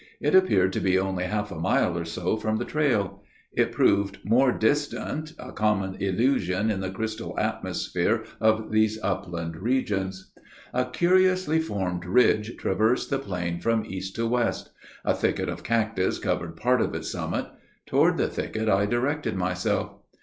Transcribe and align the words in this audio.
It 0.19 0.33
appeared 0.33 0.73
to 0.73 0.79
be 0.79 0.97
only 0.97 1.25
half 1.25 1.51
a 1.51 1.59
mile 1.59 1.95
or 1.95 2.05
so 2.05 2.35
from 2.35 2.57
the 2.57 2.65
trail. 2.65 3.21
It 3.53 3.71
proved 3.71 4.17
more 4.23 4.51
distant 4.51 5.33
a 5.37 5.51
common 5.51 5.93
illusion 6.01 6.71
in 6.71 6.79
the 6.79 6.89
crystal 6.89 7.39
atmosphere 7.39 8.23
of 8.39 8.71
these 8.71 8.97
upland 9.03 9.57
regions. 9.57 10.31
A 10.73 10.85
curiously 10.85 11.59
formed 11.59 12.03
ridge, 12.07 12.57
traversed 12.57 13.11
the 13.11 13.19
plain 13.19 13.59
from 13.59 13.85
east 13.85 14.15
to 14.15 14.25
west. 14.27 14.71
A 15.05 15.13
thicket 15.13 15.49
of 15.49 15.61
cactus 15.61 16.17
covered 16.17 16.55
part 16.57 16.81
of 16.81 16.95
its 16.95 17.11
summit. 17.11 17.45
Toward 17.85 18.17
the 18.17 18.27
thicket 18.27 18.67
I 18.69 18.87
directed 18.87 19.35
myself. 19.35 19.97